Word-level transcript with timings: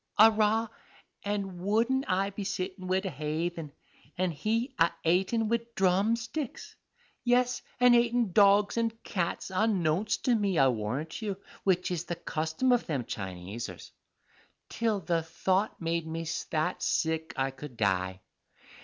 Arrah, 0.17 0.67
an' 1.23 1.59
would 1.59 1.87
I 2.07 2.31
be 2.31 2.43
sittin' 2.43 2.87
wid 2.87 3.05
a 3.05 3.11
haythen, 3.11 3.71
and 4.17 4.33
he 4.33 4.73
a 4.79 4.91
atin' 5.05 5.47
wid 5.47 5.75
drum 5.75 6.15
sticks 6.15 6.75
yes, 7.23 7.61
an' 7.79 7.93
atin' 7.93 8.31
dogs 8.31 8.79
an' 8.79 8.89
cats 9.03 9.51
unknownst 9.53 10.23
to 10.25 10.33
me, 10.33 10.57
I 10.57 10.69
warrant 10.69 11.21
you, 11.21 11.37
which 11.65 11.91
is 11.91 12.05
the 12.05 12.15
custom 12.15 12.71
of 12.71 12.87
them 12.87 13.03
Chinesers, 13.03 13.91
till 14.69 15.01
the 15.01 15.21
thought 15.21 15.79
made 15.79 16.07
me 16.07 16.25
that 16.49 16.81
sick 16.81 17.33
I 17.37 17.51
could 17.51 17.77
die. 17.77 18.21